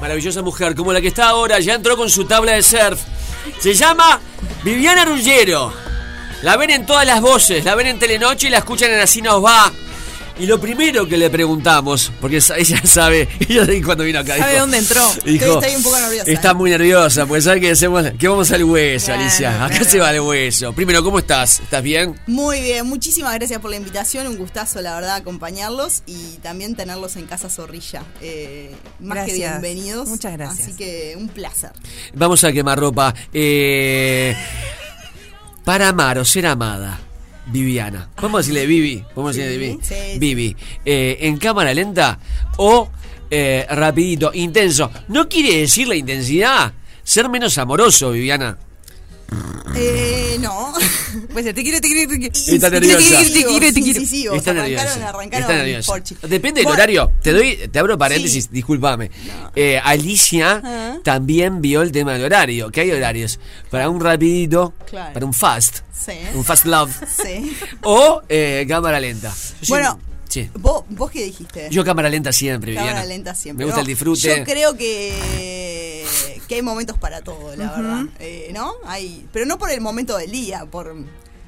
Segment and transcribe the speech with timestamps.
[0.00, 3.00] Maravillosa mujer, como la que está ahora, ya entró con su tabla de surf.
[3.58, 4.20] Se llama
[4.62, 5.72] Viviana Ruggero.
[6.42, 9.20] La ven en todas las voces, la ven en Telenoche y la escuchan en Así
[9.20, 9.72] nos va.
[10.38, 14.38] Y lo primero que le preguntamos, porque ella sabe, ella cuando vino acá.
[14.38, 15.02] ¿Sabe dónde entró?
[15.24, 16.30] Dijo, Estoy un poco nerviosa.
[16.30, 16.54] Está ¿eh?
[16.54, 19.64] muy nerviosa, pues sabe que hacemos, que vamos al hueso, Claro, Alicia.
[19.64, 19.90] Acá claro.
[19.90, 20.72] se va al hueso.
[20.74, 21.58] Primero, ¿cómo estás?
[21.58, 22.14] ¿Estás bien?
[22.28, 27.16] Muy bien, muchísimas gracias por la invitación, un gustazo la verdad acompañarlos y también tenerlos
[27.16, 28.04] en Casa Zorrilla.
[28.20, 28.70] Eh,
[29.00, 29.60] más que Gracias.
[29.60, 30.08] bienvenidos.
[30.08, 30.68] Muchas gracias.
[30.68, 31.72] Así que un placer.
[32.14, 33.12] Vamos a quemar ropa.
[33.32, 34.36] Eh,
[35.64, 37.07] para amar o ser amada.
[37.50, 38.08] Viviana.
[38.20, 39.04] Vamos a decirle Vivi.
[39.14, 39.78] Vamos a decirle Vivi.
[39.82, 40.18] Sí.
[40.18, 40.56] Vivi.
[40.84, 42.18] eh, en cámara lenta
[42.56, 42.88] o
[43.30, 44.90] eh, rapidito, intenso.
[45.08, 46.72] No quiere decir la intensidad.
[47.02, 48.58] Ser menos amoroso, Viviana.
[49.76, 50.72] Eh, no.
[51.42, 52.34] Te quiero, te quiero, te quiero.
[52.34, 53.18] Está nerviosa.
[53.22, 54.00] Te quiero, te quiero.
[54.00, 55.08] Incisivo, Está arrancaron, nerviosa.
[55.08, 55.92] arrancaron Está nerviosa.
[55.92, 56.16] porchi.
[56.22, 57.12] Depende del horario.
[57.22, 58.50] Te doy, te abro paréntesis, Sí.
[58.52, 59.10] discúlpame.
[59.54, 62.70] Eh, Alicia también vio el tema del horario.
[62.70, 63.38] Que hay horarios
[63.70, 65.12] para un rapidito, Claro.
[65.14, 66.12] para un fast, Sí.
[66.34, 66.90] un fast love.
[67.22, 67.56] Sí.
[67.82, 69.28] O eh, cámara lenta.
[69.30, 70.48] Yo sí- Bueno, sí.
[70.54, 71.68] ¿Vos, ¿Vos qué dijiste?
[71.70, 73.08] Yo cámara lenta siempre, Cámara Viviana.
[73.08, 73.64] lenta siempre.
[73.64, 74.38] Me gusta No, el disfrute.
[74.38, 76.04] Yo creo que,
[76.46, 78.04] que hay momentos para todo, la verdad.
[78.20, 78.72] Eh, ¿No?
[78.86, 80.94] Hay, pero no por el momento del día, por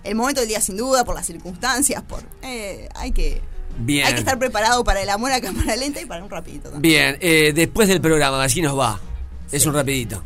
[0.05, 3.41] el momento del día sin duda, por las circunstancias, por eh, hay que
[3.79, 4.07] Bien.
[4.07, 7.17] hay que estar preparado para el amor a cámara lenta y para un rapidito también.
[7.17, 9.01] Bien, eh, después del programa, así nos va.
[9.53, 10.23] Es un rapidito.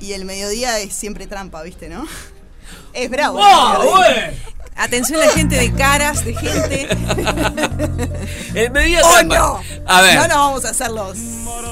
[0.00, 2.06] Y el mediodía es siempre trampa, ¿viste, no?
[2.92, 3.38] Es bravo.
[3.40, 4.32] ¡Oh, mediodía.
[4.74, 6.88] Atención a la gente de caras, de gente.
[8.54, 9.36] El mediodía ¡Oh, trampa.
[9.38, 9.60] no!
[9.86, 11.16] A ver, No nos vamos a hacer los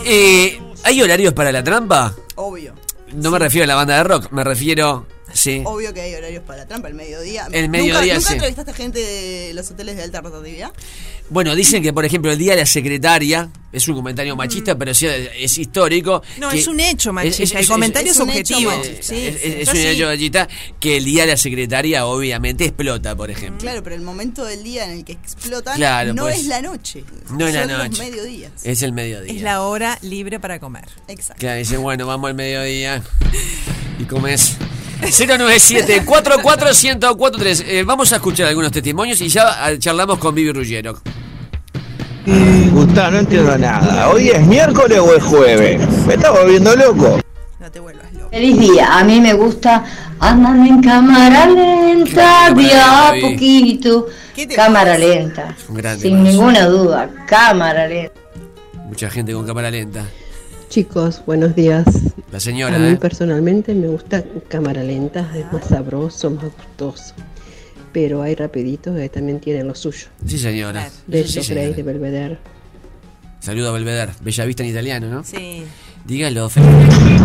[0.06, 2.14] eh, ¿hay horarios para la trampa?
[2.36, 2.74] obvio.
[3.14, 5.06] No me refiero a la banda de rock, me refiero.
[5.34, 5.62] Sí.
[5.66, 7.46] Obvio que hay horarios para la trampa, el mediodía.
[7.52, 8.32] El ¿Nunca- mediodía, ¿Nunca sí.
[8.34, 10.72] entrevistaste gente de los hoteles de alta rotatividad?
[11.30, 14.92] Bueno, dicen que, por ejemplo, el día de la secretaria es un comentario machista, pero
[14.94, 16.22] sí es histórico.
[16.36, 16.40] Mm.
[16.40, 17.42] No, que- es un hecho machista.
[17.42, 18.82] es- es- el comentario es es, un hecho objetivo.
[19.00, 19.86] Sí, es, un sí.
[19.86, 23.58] hecho machista que el día de la secretaria obviamente explota, por ejemplo.
[23.60, 26.40] Claro, pero el momento del día en el que explotan Claro, no pues.
[26.40, 27.04] es la noche.
[27.30, 27.88] No es la son noche.
[27.88, 28.52] los mediodías.
[28.62, 29.32] Es el mediodía.
[29.32, 30.84] Es la hora libre para comer.
[31.08, 31.40] Exacto.
[31.40, 33.02] Claro, dicen, bueno, vamos al mediodía
[33.98, 34.56] y comes.
[35.10, 40.52] 097 44 1043 eh, Vamos a escuchar algunos testimonios y ya eh, charlamos con Vivi
[40.52, 41.00] Ruggero.
[42.72, 44.08] Gustavo, no entiendo nada.
[44.10, 46.06] ¿Hoy es miércoles o es jueves?
[46.06, 47.20] Me está volviendo loco.
[47.60, 48.30] No te vuelvas loco.
[48.30, 49.84] Feliz día, a mí me gusta
[50.18, 54.06] andar en cámara lenta, de a poquito.
[54.34, 55.54] ¿Qué te Cámara lenta,
[56.00, 58.20] sin ninguna duda, cámara lenta.
[58.86, 60.04] Mucha gente con cámara lenta.
[60.78, 61.84] Chicos, buenos días.
[62.32, 62.96] La A señora, mí ¿eh?
[62.96, 67.14] personalmente me gusta cámara lenta, es más sabroso, más gustoso.
[67.92, 70.08] Pero hay rapiditos que también tienen lo suyo.
[70.26, 70.88] Sí, señora.
[71.06, 71.76] Besos, Sí, Grace señora.
[71.76, 72.38] de Belvedere.
[73.38, 74.14] Saludo a Belvedere.
[74.20, 75.22] Bella vista en italiano, ¿no?
[75.22, 75.62] Sí.
[76.04, 76.72] Dígalo, Felipe.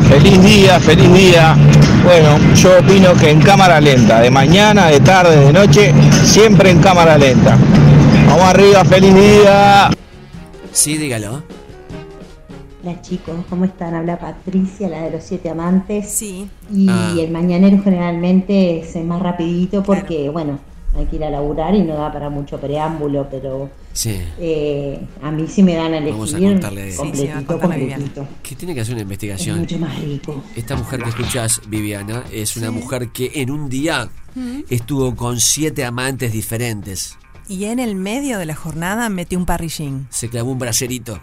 [0.09, 1.55] Feliz día, feliz día.
[2.03, 5.91] Bueno, yo opino que en cámara lenta, de mañana, de tarde, de noche,
[6.23, 7.57] siempre en cámara lenta.
[8.27, 9.89] Vamos arriba, feliz día.
[10.71, 11.41] Sí, dígalo.
[12.81, 13.93] Hola chicos, ¿cómo están?
[13.93, 16.09] Habla Patricia, la de los siete amantes.
[16.09, 16.47] Sí.
[16.73, 17.13] Y Ah.
[17.19, 20.59] el mañanero generalmente es más rapidito porque, bueno,
[20.95, 24.17] hay que ir a laburar y no da para mucho preámbulo, pero Sí.
[24.39, 26.91] eh, a mí sí me dan a Vamos a elegir contarle.
[26.91, 28.27] Sí, sí, a completito, completito.
[28.41, 29.59] Que tiene que hacer una Es investigación.
[29.59, 30.41] mucho más rico.
[30.55, 34.07] Esta mujer que escuchás, Viviana, es una mujer que en un día
[34.69, 37.17] estuvo con siete amantes diferentes.
[37.49, 40.07] Y en el medio de la jornada metió un parrillín.
[40.11, 41.19] Se clavó un bracerito.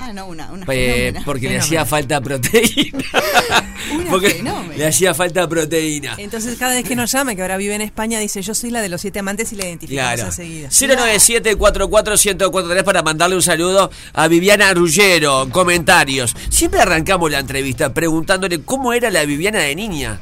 [0.00, 3.04] Ah, no, una, una eh, porque le hacía falta proteína.
[3.94, 4.74] Una porque fenómeno.
[4.76, 6.14] le hacía falta proteína.
[6.18, 8.80] Entonces cada vez que nos llama, que ahora vive en España, dice yo soy la
[8.82, 10.26] de los siete amantes y la identificamos Claro.
[10.28, 10.68] enseguida.
[10.70, 15.48] 097 1043 para mandarle un saludo a Viviana Ruggero.
[15.50, 16.34] Comentarios.
[16.50, 20.20] Siempre arrancamos la entrevista preguntándole cómo era la Viviana de niña.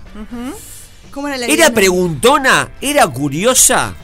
[1.10, 1.74] ¿Cómo era la ¿Era Viviana?
[1.74, 2.68] preguntona?
[2.80, 3.94] ¿Era curiosa?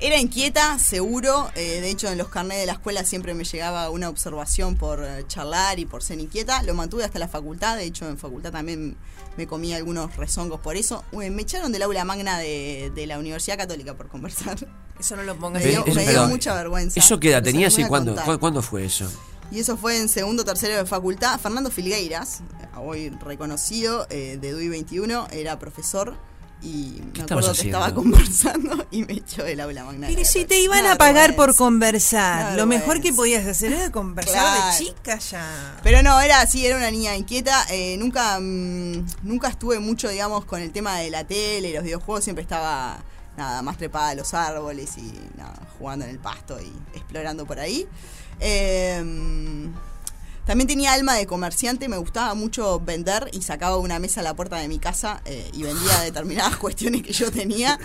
[0.00, 1.50] Era inquieta, seguro.
[1.56, 5.02] eh, de hecho, en los carnés de la escuela siempre me llegaba una observación por
[5.04, 6.62] eh, charlar y por ser inquieta.
[6.62, 7.76] Lo mantuve hasta la facultad.
[7.76, 8.96] De hecho, en facultad también
[9.36, 11.02] me comí algunos rezongos por eso.
[11.10, 14.56] Uy, me echaron del aula magna de, de la Universidad Católica por conversar.
[15.00, 16.98] Eso no lo pongas Me dio, Eso- me dio pero, mucha vergüenza.
[17.00, 19.10] ¿Eso qué edad tenías y cuándo, cuándo fue eso?
[19.50, 21.40] Y eso fue en segundo, tercero de facultad.
[21.40, 22.40] Fernando Filgueiras,
[22.76, 26.14] hoy reconocido eh, de DUI 21, era profesor
[26.60, 30.08] y me acuerdo que estaba conversando y me echó del aula magna.
[30.08, 34.34] Pero si te iban a pagar por conversar, lo mejor que podías hacer era conversar
[34.34, 34.72] Claro.
[34.72, 35.78] de chica ya.
[35.82, 37.64] Pero no, era así, era una niña inquieta.
[37.70, 41.84] eh, nunca, mm, nunca estuve mucho, digamos, con el tema de la tele y los
[41.84, 42.24] videojuegos.
[42.24, 42.98] Siempre estaba,
[43.36, 47.60] nada, más trepada a los árboles y nada, jugando en el pasto y explorando por
[47.60, 47.86] ahí.
[48.40, 49.68] Eh,
[50.48, 54.32] También tenía alma de comerciante, me gustaba mucho vender y sacaba una mesa a la
[54.32, 57.78] puerta de mi casa eh, y vendía determinadas cuestiones que yo tenía.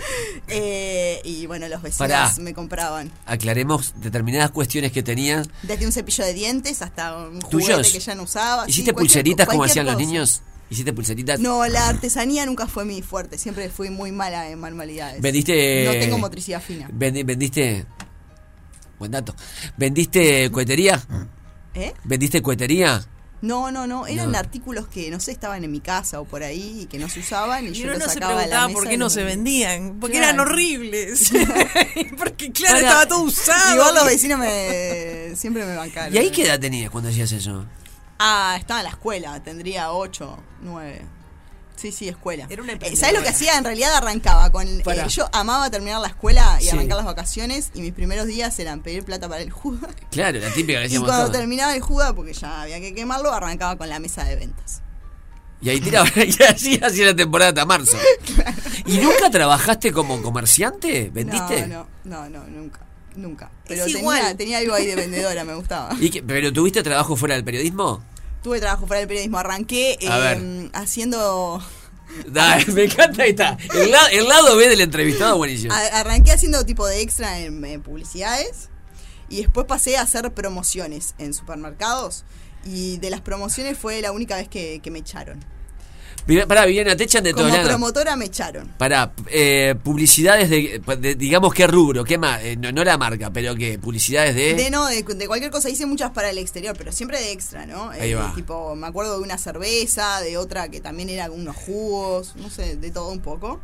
[0.48, 2.33] Eh, y bueno, los vecinos Pará.
[2.39, 3.12] me compraban.
[3.25, 5.50] Aclaremos determinadas cuestiones que tenías.
[5.62, 7.69] Desde un cepillo de dientes hasta un ¿Tuyos?
[7.69, 8.63] juguete que ya no usaba.
[8.66, 10.42] ¿Hiciste Sí, pulseritas como hacían los niños?
[10.69, 11.42] ¿Hiciste pulseritas?
[11.42, 13.38] No, la artesanía nunca fue mi fuerte.
[13.38, 15.21] Siempre fui muy mala en manualidades.
[15.21, 15.83] ¿Vendiste.
[15.86, 16.88] No tengo motricidad fina.
[16.89, 17.86] Vendi- ¿Vendiste.
[19.00, 19.36] Buen dato.
[19.75, 21.04] ¿Vendiste cohetería?
[21.75, 21.93] ¿Eh?
[22.03, 23.05] ¿Vendiste cohetería?
[23.41, 24.07] No, no, no.
[24.07, 24.37] Eran No.
[24.37, 27.19] artículos que, no sé, estaban en mi casa o por ahí y que no se
[27.19, 27.65] usaban.
[27.65, 29.13] Y, Y yo los no se sacaba de la preguntaba mesa por qué no los
[29.13, 29.69] se vendía.
[29.69, 30.33] vendían, porque Claro.
[30.35, 31.29] eran horribles.
[32.17, 33.75] porque claro, Para- estaba todo usado.
[33.75, 36.13] Igual los vecinos me, siempre me bancaron.
[36.13, 37.65] ¿Y ahí qué edad tenías cuando hacías eso?
[38.19, 39.43] Ah, estaba en la escuela.
[39.43, 41.01] Tendría 8, 9.
[41.75, 42.47] Sí, sí, escuela.
[42.49, 42.95] Era una Eh.
[42.95, 43.57] ¿Sabes lo que hacía?
[43.57, 44.67] En realidad arrancaba con...
[44.67, 46.69] eh, yo amaba terminar la escuela y Sí.
[46.69, 49.89] arrancar las vacaciones y mis primeros días eran pedir plata para el juda.
[50.11, 51.37] Claro, la típica que Y hacíamos cuando todos.
[51.37, 54.81] terminaba el juda, porque ya había que quemarlo, arrancaba con la mesa de ventas.
[55.61, 57.97] Y ahí tiraba, y así hacía la temporada hasta marzo.
[58.85, 61.09] ¿Y nunca trabajaste como comerciante?
[61.13, 61.67] ¿Vendiste?
[61.67, 62.79] No, no, no, no, nunca.
[63.15, 63.51] Nunca.
[63.67, 64.37] Pero Es tenía, igual.
[64.37, 65.95] tenía algo ahí de vendedora, me gustaba.
[65.99, 68.03] ¿Y qué- ¿Pero tuviste trabajo fuera del periodismo?
[68.44, 69.38] Tuve trabajo fuera del periodismo.
[69.40, 71.63] Arranqué eh, haciendo.
[72.74, 73.57] Me encanta, ahí está.
[73.74, 75.74] El, la- el lado B del entrevistado, buenísimo.
[75.74, 78.69] a- arranqué haciendo tipo de extra en, en publicidades.
[79.30, 82.24] Y después pasé a hacer promociones en supermercados.
[82.66, 85.44] Y de las promociones fue la única vez que, que me echaron.
[86.47, 88.69] Pará, Viviana, te echan de todos Como promotora me echaron.
[88.77, 92.03] Pará, eh, publicidades de, de- digamos, ¿qué rubro?
[92.05, 92.41] ¿Qué más?
[92.43, 93.77] Eh, no, no la marca, pero ¿qué?
[93.77, 94.53] Publicidades de...
[94.53, 95.69] De no, de, de cualquier cosa.
[95.69, 97.89] Hice muchas para el exterior, pero siempre de extra, ¿no?
[97.89, 98.33] Ahí Eh, va.
[98.35, 102.77] Tipo, me acuerdo de una cerveza, de otra que también era unos jugos, no sé,
[102.77, 103.59] de todo un poco.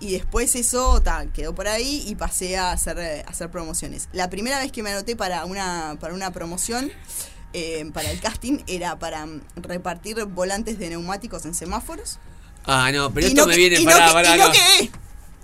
[0.00, 4.08] Y después eso ta, quedó por ahí y pasé a hacer, eh, a hacer promociones.
[4.12, 6.90] La primera vez que me anoté para una, para una promoción,
[7.52, 12.18] eh, para el casting, era para mm, repartir volantes de neumáticos en semáforos.
[12.64, 13.80] Ah, no, pero Y esto no me viene...
[13.80, 13.94] y no y
[14.38, 14.52] no no.
[14.52, 14.90] quedé.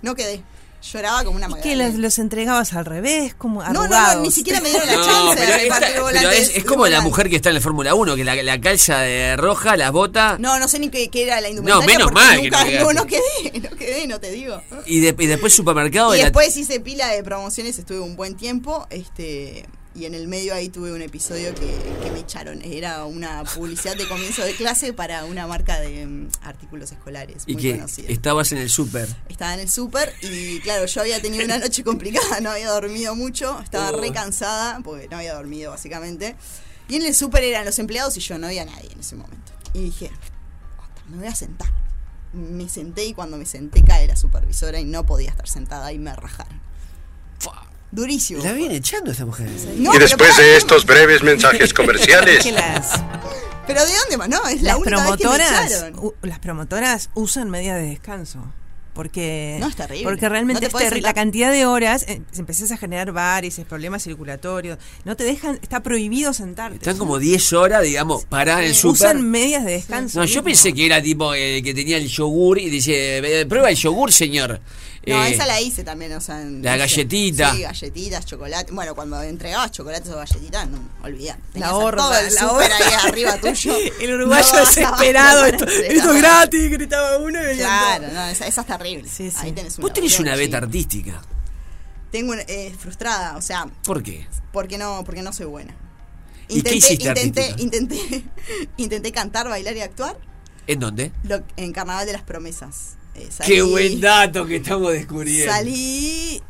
[0.01, 0.43] No quedé.
[0.81, 3.33] Lloraba como una ¿Y que los, los entregabas al revés?
[3.33, 6.39] Como No, no, ni siquiera me dieron la chance pero, de esta- repartir pero volantes.
[6.51, 8.99] es, es como la mujer que está en la Fórmula 1, que la, la calza
[8.99, 10.39] de roja, las botas...
[10.39, 11.85] No, no sé ni qué, qué era la indumentaria.
[11.85, 12.79] No, menos mal nunca, no quedaste.
[12.85, 14.61] no, no quedé, no quedé, no te digo.
[14.85, 16.13] Y, de- y después supermercado...
[16.13, 19.65] Y de la- después hice pila de promociones, estuve un buen tiempo, este
[19.99, 22.61] y en el medio ahí tuve un episodio que, que me echaron.
[22.63, 27.53] Era una publicidad de comienzo de clase para una marca de mm, artículos escolares y
[27.53, 28.07] muy que conocida.
[28.09, 29.07] estabas en el súper.
[29.27, 33.15] Estaba en el súper y claro, yo había tenido una noche complicada, no había dormido
[33.15, 33.99] mucho, estaba Oh.
[33.99, 36.35] re cansada porque no había dormido básicamente.
[36.87, 39.51] Y en el súper eran los empleados y yo no había nadie en ese momento.
[39.73, 40.05] Y dije,
[40.77, 41.69] "Ota, me voy a sentar.
[42.33, 45.99] Me senté y cuando me senté cae la supervisora y no podía estar sentada y
[45.99, 46.61] me rajaron.
[47.91, 48.43] Durísimo.
[48.43, 49.49] La viene echando esta mujer.
[49.77, 53.01] No, Y después de estos breves mensajes comerciales, las,
[53.67, 54.29] Pero ¿de dónde más?
[54.29, 55.99] No, es la las única vez que me promotoras, echaron.
[55.99, 58.53] u- las promotoras usan medias de descanso.
[58.99, 60.03] Porque, No, es terrible.
[60.03, 61.07] porque realmente No es terrible.
[61.07, 64.77] La cantidad de horas, eh, empezás a generar varices, problemas circulatorios.
[65.05, 66.75] No te dejan, está prohibido sentarte.
[66.79, 69.07] Están como 10 horas, digamos, para en el súper.
[69.15, 70.19] Usan medias de descanso.
[70.19, 73.69] No, yo pensé que era tipo eh, que tenía el yogur y dice, "Eh, prueba
[73.69, 74.59] el yogur, señor.
[75.07, 76.41] No, Eh, esa la hice también, o sea.
[76.41, 77.55] en- la galletita.
[77.55, 78.71] Sí, galletitas, chocolate.
[78.73, 81.37] Bueno, cuando entregabas chocolates o galletitas, no, olvidá.
[81.53, 82.77] Tenías a horda, todo el la horda.
[82.77, 83.73] ahí arriba tuyo.
[84.01, 85.45] El uruguayo No desesperado.
[85.45, 87.41] Esto, esto es gratis, gritaba uno.
[87.41, 88.88] y venía Claro, no, esa, esa es terrible.
[89.07, 89.37] Sí, sí.
[89.39, 91.21] Ahí tenés Vos tenés una beta artística.
[92.11, 94.27] Tengo una- eh, frustrada, o sea, ¿Por qué?
[94.51, 95.75] porque no, porque no soy buena.
[96.47, 97.61] ¿Y qué hiciste intenté, artística?
[97.63, 98.23] intenté,
[98.77, 100.17] intenté cantar, bailar y actuar
[100.65, 101.11] ¿En dónde?
[101.23, 102.95] lo- en Carnaval de las Promesas.
[103.15, 105.51] Eh, Qué buen dato que estamos descubriendo.
[105.51, 106.41] Salí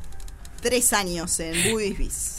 [0.61, 2.38] tres años en Budis Bis.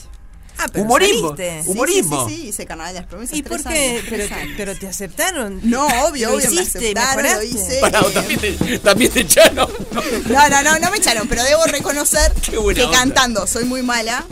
[0.62, 1.28] Ah, pero Humorismo.
[1.36, 1.62] saliste.
[1.70, 2.28] Humorismo.
[2.28, 3.36] Sí, sí, sí, hice Carnaval de las Promesas.
[3.38, 3.78] ¿Y tres por qué?
[3.90, 4.24] años, Pero,
[4.56, 5.60] pero te aceptaron.
[5.64, 7.78] No, obvio, obvio, me hiciste, aceptaron, lo hice.
[7.80, 9.70] Pará, también te, también te echaron.
[10.28, 12.90] No, no, no, no me echaron, pero debo reconocer que onda.
[12.90, 14.24] cantando soy muy mala.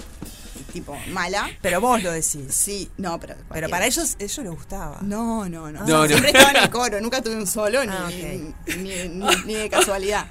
[0.73, 1.49] Tipo, mala.
[1.63, 2.43] Pero vos lo decís.
[2.51, 3.35] Sí, no, pero.
[3.35, 3.69] Pero cualquiera.
[3.69, 4.99] para ellos, ellos les gustaba.
[5.01, 5.81] No, no, no.
[5.87, 6.07] No, no.
[6.07, 9.71] Siempre estaba en el coro, nunca tuve un solo ni, Ah, ni, ni- ni de
[9.71, 10.27] casualidad.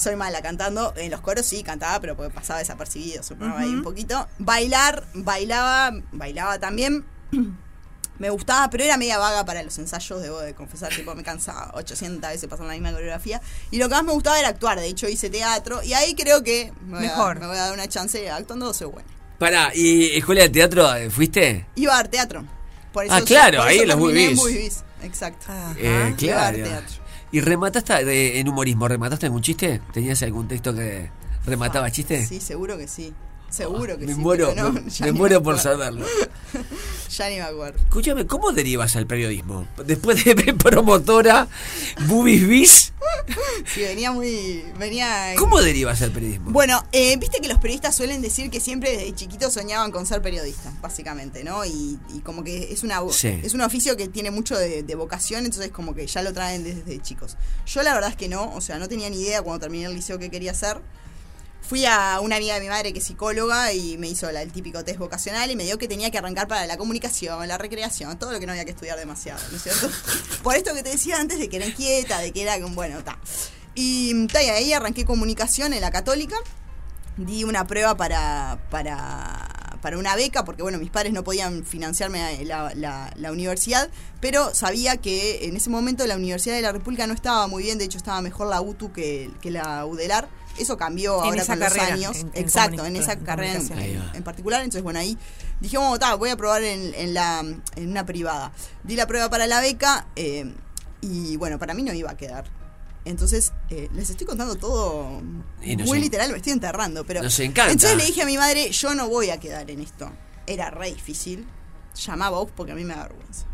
[0.00, 0.94] Soy mala cantando.
[0.96, 4.26] En los coros sí cantaba, pero porque pasaba desapercibido, supongo ahí un poquito.
[4.38, 7.04] Bailar, bailaba, bailaba también.
[8.18, 11.70] Me gustaba, pero era media vaga para los ensayos, debo de confesar, tipo me cansaba
[11.72, 13.40] 800 veces pasar la misma coreografía.
[13.70, 16.42] Y lo que más me gustaba era actuar, de hecho hice teatro y ahí creo
[16.42, 17.38] que me voy, Mejor.
[17.38, 19.08] A, me voy a dar una chance, actuando soy buena.
[19.38, 21.66] Pará, ¿y escuela de teatro eh, fuiste?
[21.76, 22.44] Iba a dar teatro.
[22.92, 23.98] Por Ah, claro, por ahí eso en los.
[23.98, 25.46] Movies, Exacto.
[25.48, 25.74] Ajá.
[25.78, 26.70] Eh, iba a dar claro.
[26.70, 26.99] teatro.
[27.32, 28.88] ¿Y remataste eh, en humorismo?
[28.88, 29.80] ¿Remataste algún chiste?
[29.92, 31.10] ¿Tenías algún texto que
[31.46, 32.26] remataba chiste?
[32.26, 33.12] Sí, seguro que sí.
[33.50, 34.18] Seguro que me sí.
[34.20, 36.06] muero, no, me, muero por saberlo.
[37.16, 37.76] Ya ni me acuerdo.
[37.80, 39.66] Escúchame, ¿cómo derivas al periodismo?
[39.84, 41.48] Después de promotora,
[42.06, 42.92] Bubis Bis,
[43.74, 44.64] Sí, venía muy.
[44.78, 45.34] Venía.
[45.36, 46.50] ¿cómo derivas al periodismo?
[46.52, 50.22] Bueno, eh, viste que los periodistas suelen decir que siempre desde chiquitos soñaban con ser
[50.22, 51.64] periodistas, básicamente, ¿no?
[51.64, 53.40] Y, y como que es una Sí.
[53.42, 56.62] es un oficio que tiene mucho de, de vocación, entonces como que ya lo traen
[56.62, 57.36] desde chicos.
[57.66, 59.94] Yo la verdad es que no, o sea, no tenía ni idea cuando terminé el
[59.94, 60.80] liceo qué quería hacer.
[61.62, 64.50] Fui a una amiga de mi madre que es psicóloga y me hizo la- el
[64.50, 68.18] típico test vocacional y me dio que tenía que arrancar para la comunicación, la recreación,
[68.18, 69.88] todo lo que no había que estudiar demasiado, ¿no es cierto?
[70.42, 73.18] Por esto que te decía antes de que era inquieta, de que era, bueno, está.
[73.76, 76.34] Y, ta, y ahí arranqué comunicación en la católica
[77.16, 82.44] di una prueba para, para, para una beca, porque bueno, mis padres no podían financiarme
[82.46, 83.88] la, la- la universidad,
[84.20, 87.78] pero sabía que en ese momento la Universidad de la República no estaba muy bien,
[87.78, 90.28] de hecho estaba mejor la UTU que, que la UDELAR.
[90.60, 92.16] Eso cambió En ahora esa con carrera, los años.
[92.18, 93.60] en- Exacto, en esa en carrera
[94.14, 94.60] en, particular.
[94.60, 95.16] Entonces, bueno, ahí
[95.60, 98.52] dije, bueno, ta, voy a probar en, en la, en una privada.
[98.84, 100.54] Di la prueba para la beca eh,
[101.00, 102.44] y bueno, para mí no iba a quedar.
[103.06, 105.04] Entonces, eh, les estoy contando todo
[105.60, 107.04] muy en- literal, me estoy enterrando.
[107.06, 107.72] Pero Nos encanta.
[107.72, 110.10] Entonces le dije a mi madre, yo no voy a quedar en esto.
[110.46, 111.46] Era re difícil.
[112.06, 113.46] Llamaba a vos porque a mí me da vergüenza.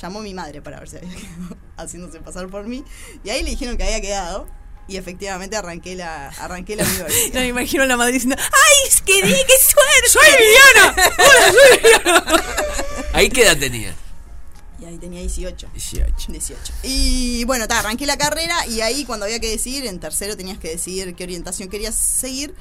[0.00, 2.84] Llamó mi madre para ver si había quedado, haciéndose pasar por mí.
[3.22, 4.46] Y ahí le dijeron que había quedado.
[4.86, 6.84] Y efectivamente arranqué la, arranqué la
[7.32, 10.08] No me imagino a la madre diciendo, ¡ay, es que di, qué suerte!
[10.08, 11.14] ¡Soy Viviana!
[11.18, 12.44] ¡Hola, soy Viviana!
[13.14, 13.94] ¿Ahí qué edad tenía?
[14.80, 15.68] Y ahí tenía 18.
[15.72, 16.32] 18.
[16.32, 16.72] 18.
[16.82, 20.58] Y bueno, ta, arranqué la carrera y ahí cuando había que decidir, en tercero tenías
[20.58, 22.54] que decidir qué orientación querías seguir.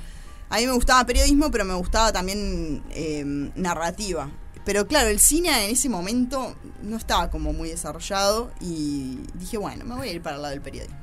[0.50, 3.24] A mí me gustaba periodismo, pero me gustaba también eh,
[3.56, 4.30] narrativa.
[4.66, 9.84] Pero claro, el cine en ese momento no estaba como muy desarrollado y dije, bueno,
[9.84, 10.96] me voy a ir para el lado del periodismo.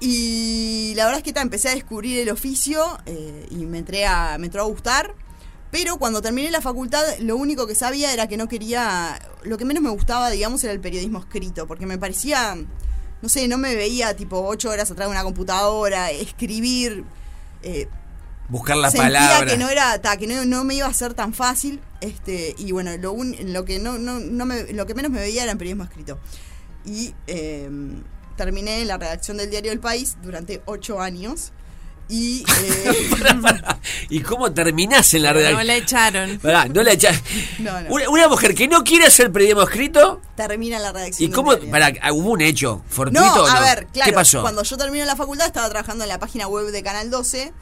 [0.00, 4.06] Y la verdad es que ta, empecé a descubrir el oficio eh, y me, entré
[4.06, 5.14] a, me entró a gustar.
[5.70, 9.18] Pero cuando terminé la facultad, lo único que sabía era que no quería.
[9.42, 11.66] Lo que menos me gustaba, digamos, era el periodismo escrito.
[11.66, 12.56] Porque me parecía.
[13.20, 17.04] No sé, no me veía tipo ocho horas atrás de una computadora, escribir.
[17.62, 17.88] eh,
[18.48, 19.50] Buscar la sentía palabra.
[19.50, 22.72] que no era ta, que no, no me iba a ser tan fácil este y
[22.72, 25.52] bueno lo un- lo que no, no, no me, lo que menos me veía era
[25.52, 26.18] el periodismo escrito
[26.86, 27.68] y eh,
[28.38, 31.52] terminé en la redacción del diario El País durante ocho años
[32.08, 32.92] y eh.
[34.08, 35.66] ¿Y cómo terminás en la No redacción?
[35.66, 36.38] la echaron.
[36.38, 37.20] Pará, no la echás.
[37.58, 37.90] No, no.
[37.90, 40.22] Una, una mujer que no quiere hacer periodismo escrito.
[40.36, 41.52] termina la redacción ¿Y cómo?
[41.70, 43.60] Pará, ¿hubo un hecho fortuito No, o a no?
[43.60, 44.08] ver, claro.
[44.10, 44.40] ¿Qué pasó?
[44.40, 47.52] Cuando yo terminé la facultad estaba trabajando en la página web de Canal 12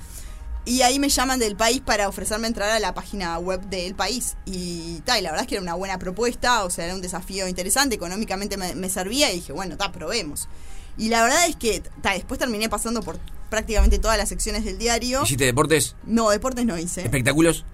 [0.66, 4.37] y ahí me llaman del país para ofrecerme entrar a la página web del país.
[4.47, 7.00] Y, ta, y la verdad es que era una buena propuesta, o sea, era un
[7.02, 10.49] desafío interesante, económicamente me, me servía y dije, bueno, ta, probemos.
[10.98, 13.18] Y la verdad es que ta, después terminé pasando por
[13.50, 15.22] prácticamente todas las secciones del diario.
[15.22, 15.94] ¿Hiciste deportes?
[16.04, 17.02] No, deportes no hice.
[17.02, 17.64] ¿Espectáculos?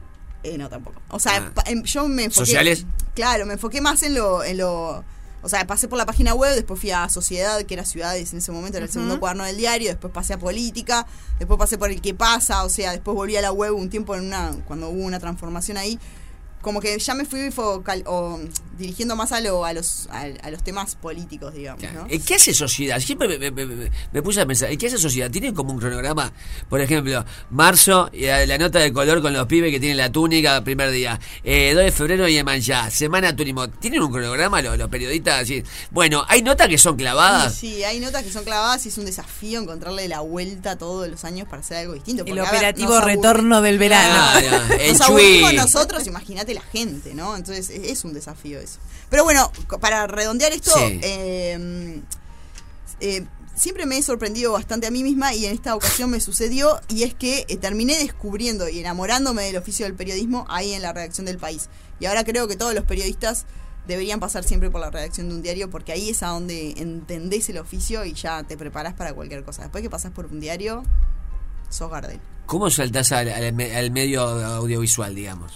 [0.42, 1.00] Eh, no, tampoco.
[1.08, 1.52] O sea, Ah.
[1.54, 2.46] pa- em, yo me enfoqué.
[2.46, 2.84] ¿Sociales?
[3.14, 5.04] Claro, me enfoqué más en lo, en lo.
[5.44, 8.38] O sea, pasé por la página web, después fui a Sociedad, que era Ciudades en
[8.38, 11.04] ese momento, era el segundo cuaderno del diario, después pasé a Política,
[11.40, 14.14] después pasé por el que pasa, o sea, después volví a la web un tiempo
[14.14, 15.98] en una, cuando hubo una transformación ahí.
[16.62, 18.38] Como que ya me fui focal- o,
[18.78, 22.07] dirigiendo más a, lo, a, los, a, a los temas políticos, digamos, ¿no?
[22.09, 22.99] ¿En qué hace sociedad?
[23.00, 25.31] Siempre me, me- me- me puse a pensar, ¿en qué hace sociedad?
[25.31, 26.33] ¿Tienen como un cronograma?
[26.69, 30.62] Por ejemplo, marzo, y la, nota de color con los pibes que tienen la túnica,
[30.64, 31.19] primer día.
[31.45, 33.69] Eh, 2 de febrero, Yemanjá, semana turismo.
[33.69, 35.42] ¿Tienen un cronograma los, los periodistas?
[35.42, 35.62] Así?
[35.90, 37.54] Bueno, ¿hay notas que son clavadas?
[37.54, 41.09] Sí, sí, hay notas que son clavadas y es un desafío encontrarle la vuelta todos
[41.09, 42.23] los años para hacer algo distinto.
[42.25, 44.40] El porque, operativo retorno del verano.
[44.40, 47.37] Ya, el Nos nosotros, imagínate la gente, ¿no?
[47.37, 48.78] Entonces es, es un desafío eso.
[49.11, 51.00] Pero bueno, para redondear esto, Sí.
[51.02, 52.00] eh,
[53.00, 56.80] eh, siempre me he sorprendido bastante a mí misma y en esta ocasión me sucedió
[56.88, 60.92] y es que eh, terminé descubriendo y enamorándome del oficio del periodismo ahí en la
[60.92, 61.68] redacción del país.
[62.00, 63.44] Y ahora creo que todos los periodistas
[63.87, 67.49] deberían pasar siempre por la redacción de un diario porque ahí es a donde entendés
[67.50, 69.62] el oficio y ya te preparás para cualquier cosa.
[69.62, 70.85] Después que pasás por un diario,
[71.68, 72.21] sos Gardel.
[72.47, 75.52] ¿Cómo saltás al, al me- al medio audiovisual, digamos?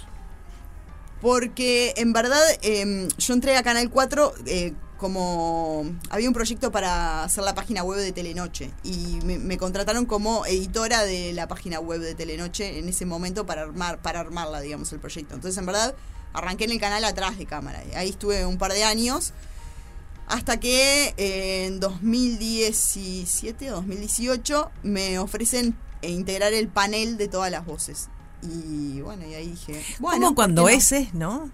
[1.27, 7.25] Porque en verdad em, yo entré a Canal 4 eh, como había un proyecto para
[7.25, 12.01] hacer la página web de Telenoche y me, contrataron como editora de la página web
[12.01, 15.35] de Telenoche en ese momento para armar para armarla, digamos, el proyecto.
[15.35, 15.97] Entonces, en verdad,
[16.33, 17.83] arranqué en el canal atrás de cámara.
[17.97, 19.33] Ahí estuve un par de años
[20.29, 27.51] hasta que eh, en 2017 o 2018 me ofrecen eh, integrar el panel de todas
[27.51, 28.11] las voces.
[28.43, 30.79] Y bueno, y ahí dije, bueno, Como ¿por cuando qué no?
[30.79, 31.51] es, es, ¿no?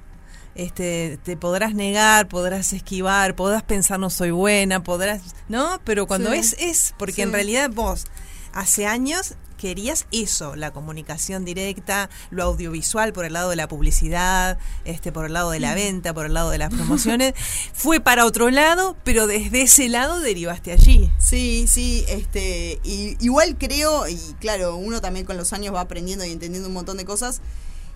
[0.55, 5.81] Este, te podrás negar, podrás esquivar, podrás pensar no soy buena, podrás, ¿no?
[5.85, 6.39] Pero cuando Sí.
[6.39, 7.23] es, es, porque Sí.
[7.23, 8.05] en realidad vos
[8.53, 14.59] hace años querías eso, la comunicación directa, lo audiovisual por el lado de la publicidad,
[14.85, 17.35] este por el lado de la venta, por el lado de las promociones,
[17.73, 21.09] fue para otro lado, pero desde ese lado derivaste allí.
[21.19, 26.25] Sí, sí, este, y, igual creo, y claro, uno también con los años va aprendiendo
[26.25, 27.41] y entendiendo un montón de cosas,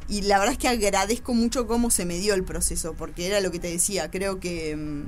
[0.08, 3.40] y la verdad es que agradezco mucho cómo se me dio el proceso, porque era
[3.40, 5.04] lo que te decía, creo que...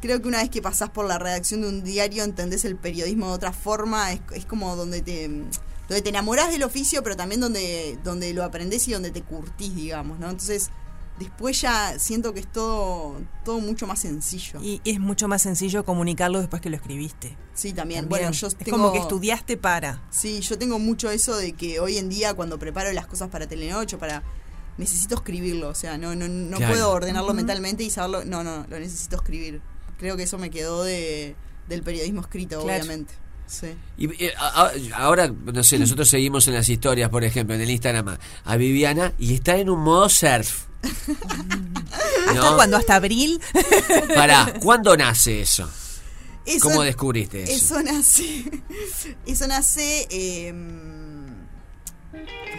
[0.00, 3.28] Creo que una vez que pasás por la redacción de un diario entendés el periodismo
[3.28, 7.40] de otra forma, es, es como donde te, donde te enamorás del oficio, pero también
[7.40, 10.28] donde, donde lo aprendés y donde te curtís, digamos, ¿no?
[10.28, 10.70] Entonces,
[11.18, 14.60] después ya siento que es todo, todo mucho más sencillo.
[14.62, 17.36] Y es mucho más sencillo comunicarlo después que lo escribiste.
[17.54, 18.02] Sí, también.
[18.02, 18.08] También.
[18.08, 20.02] Bueno, yo es tengo, como que estudiaste para.
[20.10, 23.46] Sí, yo tengo mucho eso de que hoy en día cuando preparo las cosas para
[23.46, 24.22] Telenoche, para
[24.76, 26.72] necesito escribirlo, o sea, no no, no Claro.
[26.74, 29.62] puedo ordenarlo mentalmente y saberlo, no, no, lo necesito escribir.
[29.98, 31.34] Creo que eso me quedó de
[31.68, 32.78] del periodismo escrito, Claro.
[32.84, 33.14] obviamente.
[33.48, 33.68] Sí.
[33.96, 37.70] Y, a- a- ahora, no sé, nosotros seguimos en las historias, por ejemplo, en el
[37.70, 40.64] Instagram a- Viviana y está en un modo surf.
[40.82, 42.56] Hasta ¿No?
[42.56, 43.40] cuando hasta abril.
[44.14, 45.68] Pará, ¿cuándo nace eso?
[46.44, 47.52] Eso- ¿Cómo descubriste eso?
[47.52, 48.44] Eso nace.
[49.26, 50.06] Eso nace.
[50.10, 50.52] eh,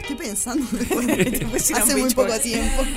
[0.02, 0.66] estoy pensando
[1.52, 2.84] pusieron hace muy poco tiempo.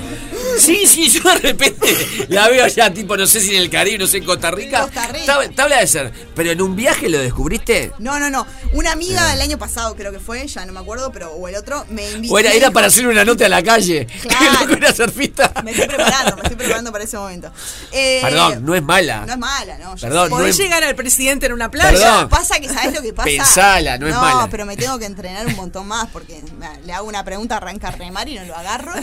[0.57, 3.97] Sí, sí, yo de repente la veo ya, tipo, no sé si en el Caribe,
[3.99, 4.81] no sé, en Costa Rica.
[4.81, 5.25] Costa Rica.
[5.25, 6.11] Tab- Tabla de ser.
[6.35, 7.91] Pero en un viaje lo descubriste.
[7.99, 8.45] No, no, no.
[8.73, 11.55] Una amiga el año pasado creo que fue, ya no me acuerdo, pero o el
[11.55, 12.33] otro me invitó.
[12.33, 14.07] O era, para hacer una nota a la calle.
[14.21, 14.67] Claro.
[14.67, 15.53] Que era surfista.
[15.63, 17.51] Me estoy preparando, me estoy preparando para ese momento.
[17.91, 19.25] Eh, Perdón, no es mala.
[19.25, 19.95] No es mala, no.
[19.95, 21.91] ya Perdón, no Podés es- llegar al presidente en una playa.
[21.91, 22.29] Perdón.
[22.29, 23.25] Pasa que, ¿sabes lo que pasa?
[23.25, 24.47] Pensala, no es mala.
[24.51, 26.41] pero me tengo que entrenar un montón más porque
[26.85, 28.93] le hago una pregunta, arranca a remar y no lo agarro.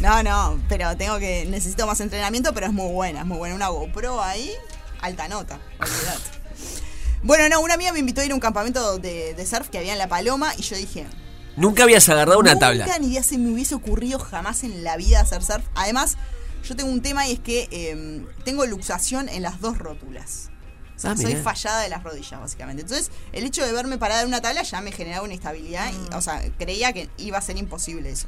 [0.00, 3.54] no, no, pero tengo que, necesito más entrenamiento, pero es muy buena, es muy buena.
[3.54, 4.52] Una GoPro ahí,
[5.00, 6.44] alta nota, olvidate.
[7.22, 9.78] Bueno, no, una amiga me invitó a ir a un campamento de, de surf que
[9.78, 11.06] había en La Paloma y yo dije,
[11.56, 12.98] Nunca habías agarrado una Nunca tabla.
[12.98, 15.64] ni idea se me hubiese ocurrido jamás en la vida hacer surf.
[15.76, 16.16] Además,
[16.64, 20.50] yo tengo un tema y es que eh, tengo luxación en las dos rótulas.
[20.96, 21.42] O sea, Ah, soy mirá.
[21.42, 22.82] fallada de las rodillas, básicamente.
[22.82, 25.90] Entonces, el hecho de verme parada en una tabla ya me generaba una estabilidad.
[25.92, 28.26] y, o sea, creía que iba a ser imposible eso.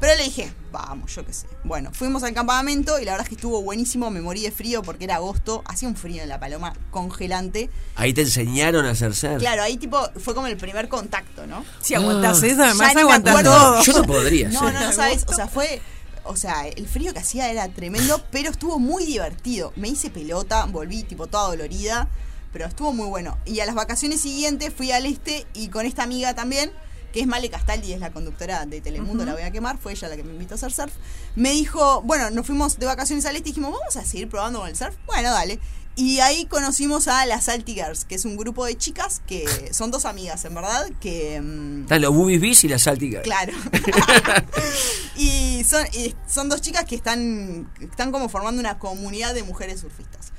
[0.00, 1.46] Pero le dije, vamos, yo qué sé.
[1.62, 4.10] Bueno, fuimos al campamento y la verdad es que estuvo buenísimo.
[4.10, 5.62] Me morí de frío porque era agosto.
[5.64, 7.70] Hacía un frío en la paloma congelante.
[7.94, 9.38] Ahí te enseñaron a hacer surf.
[9.38, 11.64] Claro, ahí tipo fue como el primer contacto, ¿no?
[11.80, 12.46] Si aguantás Ah.
[12.48, 13.42] eso, además acuerdo.
[13.52, 13.82] todo.
[13.84, 14.48] Yo no podría.
[14.48, 15.80] No, no, no sabes, o sea, fue,
[16.24, 19.72] o sea, el frío que hacía era tremendo, pero estuvo muy divertido.
[19.76, 22.08] Me hice pelota, volví tipo toda dolorida,
[22.52, 23.38] pero estuvo muy bueno.
[23.44, 26.70] Y a las vacaciones siguientes fui al este y con esta amiga también,
[27.12, 30.08] que es Male Castaldi, es la conductora de Telemundo, la voy a quemar, fue ella
[30.08, 30.92] la que me invitó a hacer surf.
[31.36, 34.60] Me dijo, bueno, nos fuimos de vacaciones al este y dijimos, vamos a seguir probando
[34.60, 34.94] con el surf.
[35.06, 35.58] Bueno, dale.
[35.94, 39.90] Y ahí conocimos a las Salty Girls, que es un grupo de chicas que son
[39.90, 41.38] dos amigas, en verdad, que...
[41.38, 43.24] mm, Están los Boobies Bees y las Salty Girls.
[43.24, 43.52] Claro.
[45.16, 49.80] y son, y son dos chicas que están, están como formando una comunidad de mujeres
[49.80, 50.32] surfistas.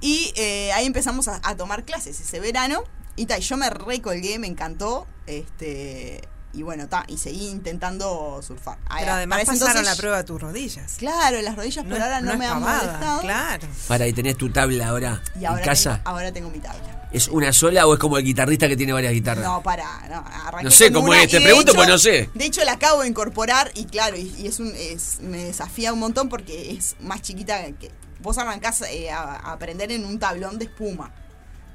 [0.00, 2.82] Y eh, ahí empezamos a, a tomar clases ese verano.
[3.16, 5.06] Y, ta, y yo me recolgué, me encantó.
[5.26, 6.20] Este.
[6.52, 8.78] Y bueno, ta, y seguí intentando surfar.
[8.98, 10.94] Pero además pasaron entonces- la prueba de tus rodillas.
[10.96, 13.20] Claro, las rodillas por ahora no, me han molestado.
[13.20, 13.68] Claro.
[13.88, 15.96] Para, y tenés tu tabla ahora Y ahora en casa.
[15.96, 17.05] Tengo, ahora tengo mi tabla.
[17.16, 19.42] ¿Es una sola o es como el guitarrista que tiene varias guitarras?
[19.44, 21.98] No, para, no, arranqué No sé con cómo una es, te pregunto hecho- porque no
[21.98, 22.28] sé.
[22.34, 25.92] De hecho, la acabo de incorporar y claro, y, y es un es, me desafía
[25.94, 30.18] un montón porque es más chiquita que vos arrancás eh, a, a aprender en un
[30.18, 31.10] tablón de espuma.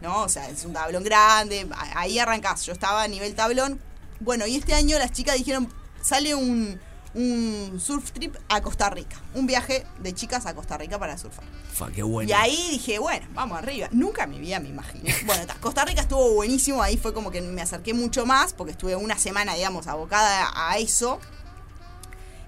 [0.01, 0.23] ¿No?
[0.23, 2.65] O sea, es un tablón grande, ahí arrancás.
[2.65, 3.79] Yo estaba a nivel tablón.
[4.19, 6.79] Bueno, y este año las chicas dijeron, sale un,
[7.13, 9.17] un surf trip a Costa Rica.
[9.33, 11.43] Un viaje de chicas a Costa Rica para surfar.
[11.73, 12.29] Fa, qué bueno.
[12.29, 13.87] Y ahí dije, bueno, vamos arriba.
[13.91, 15.13] Nunca en mi vida me imaginé.
[15.25, 16.81] Bueno, ta, Costa Rica estuvo buenísimo.
[16.81, 20.77] Ahí fue como que me acerqué mucho más porque estuve una semana, digamos, abocada a
[20.77, 21.19] eso.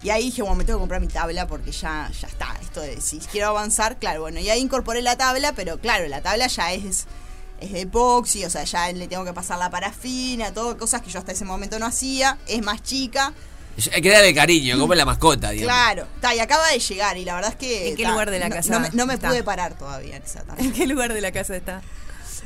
[0.02, 2.58] Y ahí dije, bueno, me tengo que comprar mi tabla porque ya, ya está.
[2.62, 6.22] Esto de si quiero avanzar, claro, bueno, y ahí incorporé la tabla, pero claro, la
[6.22, 7.06] tabla ya es,
[7.62, 11.10] es de epoxi, o sea, ya le tengo que pasar la parafina, todo, cosas que
[11.10, 12.38] yo hasta ese momento no hacía.
[12.48, 13.34] Es más chica.
[13.78, 15.74] Es- Hay que darle cariño, como es la mascota, digamos.
[15.74, 17.90] Claro, ta, y acaba de llegar, y la verdad es que.
[17.90, 19.30] ¿En qué ta, lugar de la casa No, me, no me está?
[19.30, 20.44] pude parar todavía en esa.
[20.58, 21.82] ¿En qué lugar de la casa está?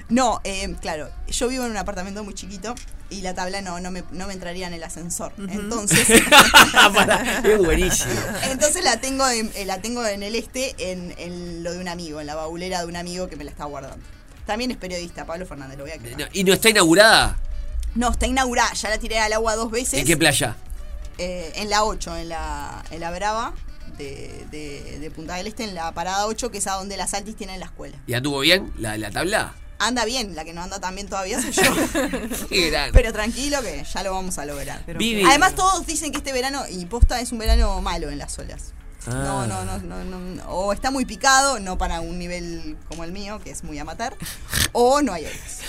[0.10, 2.76] No, eh, claro, yo vivo en un apartamento muy chiquito
[3.10, 5.34] y la tabla no, no, me, no me entraría en el ascensor.
[5.38, 6.08] Entonces,
[6.96, 8.14] Pará, es buenísimo.
[8.44, 11.88] entonces la tengo en, eh, la tengo en el este, en, en lo de un
[11.90, 13.98] amigo, en la baulera de un amigo que me la está guardando.
[14.46, 15.98] También es periodista, Pablo Fernández, lo voy a.
[15.98, 17.38] No, ¿Y no está inaugurada?
[17.96, 20.00] No, está inaugurada, ya la tiré al agua dos veces.
[20.00, 20.56] ¿En qué playa?
[21.18, 23.54] Eh, en la 8, en la, en la Brava
[23.98, 27.14] de, de- de Punta del Este, en la parada 8, que es a donde las
[27.14, 27.98] Altis tienen la escuela.
[28.06, 29.54] ¿Y anduvo bien la, la tabla?
[29.80, 31.62] anda bien, la que no anda tan bien todavía soy yo.
[32.50, 32.94] Qué grande.
[32.94, 34.84] Pero tranquilo que ya lo vamos a lograr.
[34.98, 35.24] Vivi.
[35.24, 38.74] Además todos dicen que este verano, y posta es un verano malo en las olas.
[39.06, 39.12] Ah.
[39.14, 43.12] No, no, no, no, no, o está muy picado, no para un nivel como el
[43.12, 44.16] mío, que es muy amateur,
[44.72, 45.60] o no hay olas.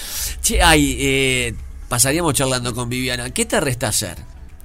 [0.40, 1.54] Che, ay, eh,
[1.90, 3.28] pasaríamos charlando con Viviana.
[3.28, 4.16] ¿Qué te resta hacer?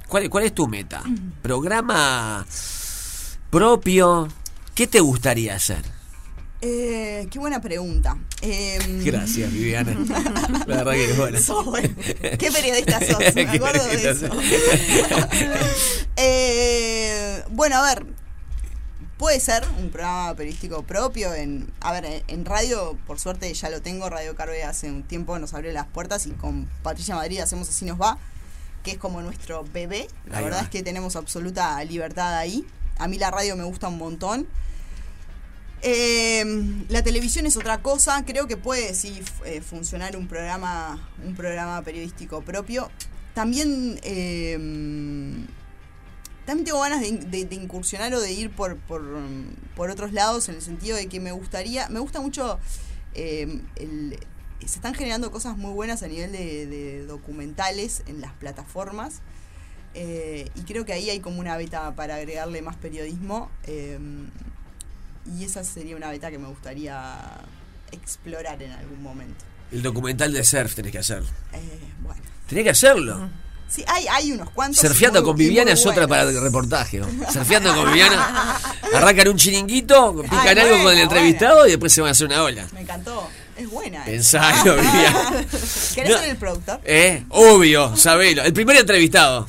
[0.08, 1.02] ¿Cuál, ¿Cuál es tu meta?
[1.42, 2.46] ¿Programa
[3.50, 4.28] propio?
[4.74, 5.84] ¿Qué te gustaría hacer?
[6.66, 8.16] Eh, qué buena pregunta.
[8.40, 9.94] Em, Gracias, Viviana.
[10.66, 11.38] La verdad que es buena.
[12.38, 14.28] Qué periodista sos, me acuerdo de eso.
[16.16, 18.06] Eh, bueno, a ver,
[19.18, 21.34] puede ser un programa periodístico propio.
[21.34, 24.08] En, a ver, en radio, por suerte ya lo tengo.
[24.08, 27.84] Radio Carve hace un tiempo nos abrió las puertas y con Patricia Madrid hacemos Así
[27.84, 28.18] nos va,
[28.84, 30.06] que es como nuestro bebé.
[30.26, 30.62] La Ahí verdad va.
[30.64, 32.64] es que tenemos absoluta libertad ahí.
[32.98, 34.46] A mí la radio me gusta un montón.
[35.82, 36.44] Eh,
[36.88, 38.24] la televisión es otra cosa.
[38.24, 42.90] Creo que puede sí eh, funcionar un programa, un programa periodístico propio.
[43.34, 44.54] También, eh,
[46.46, 49.02] también tengo ganas de, in- de- de incursionar o de ir por, por,
[49.74, 52.58] por otros lados en el sentido de que me gustaría, me gusta mucho,
[53.14, 54.18] eh, el-
[54.68, 59.14] se están generando cosas muy buenas a nivel de, de documentales en las plataformas.
[59.94, 63.50] Eh, y creo que ahí hay como una beta para agregarle más periodismo.
[63.64, 63.98] eh,
[65.38, 67.18] y esa sería una beta que me gustaría
[67.92, 69.44] explorar en algún momento.
[69.72, 71.28] El documental de surf tenés que hacerlo.
[71.52, 71.60] Eh,
[72.02, 72.20] bueno.
[72.46, 73.30] Tenés que hacerlo.
[73.66, 74.80] Sí, hay, hay unos cuantos.
[74.80, 76.98] Surfeando muy- con Viviana es otra para el reportaje.
[76.98, 77.06] ¿no?
[77.32, 78.58] Surfeando con Viviana.
[78.94, 82.12] Arrancan un chiringuito, pican Ay, algo con el bueno, entrevistado y después se van a
[82.12, 82.66] hacer una ola.
[82.74, 83.26] Me encantó.
[83.56, 84.02] Es buena.
[84.02, 84.12] eh.
[84.12, 85.46] Pensalo, Viviana.
[85.94, 86.18] ¿Querés No.
[86.18, 86.80] ser el productor?
[86.84, 87.24] ¿Eh?
[87.30, 88.42] Obvio, sabelo.
[88.42, 89.46] El primer entrevistado.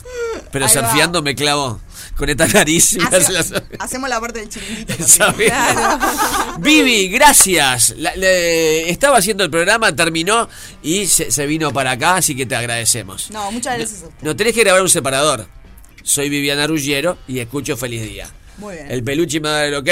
[0.52, 0.82] Pero Ahí va.
[0.82, 1.82] surfeando me clavó.
[2.16, 2.98] Con esta nariz.
[3.12, 4.94] hace hacemos la parte del chiringuito.
[5.06, 5.54] Sabelo.
[6.60, 7.94] Vivi, gracias.
[7.98, 10.48] La- le- estaba haciendo el programa, terminó
[10.82, 13.32] y se, se vino para acá, así que te agradecemos.
[13.32, 14.18] No, muchas gracias a usted.
[14.22, 15.46] No tenés que grabar un separador.
[16.04, 18.30] Soy Viviana Ruggiero y escucho Feliz Día.
[18.60, 18.90] Muy bien.
[18.92, 19.90] El peluche me da el ok.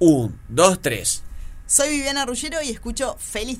[0.00, 1.22] Un, dos, tres.
[1.70, 3.56] Soy Viviana Ruggero y escucho Feliz.